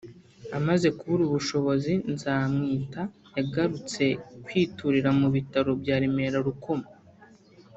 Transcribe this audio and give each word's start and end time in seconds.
Amaze 0.57 0.87
kubura 0.97 1.23
ubushobozi 1.25 1.91
Nzamwita 2.13 3.01
yagarutse 3.37 4.05
kwiturira 4.45 5.09
mu 5.19 5.27
bitaro 5.35 5.71
bya 5.81 5.95
Remera 6.01 6.37
Rukoma 6.47 6.87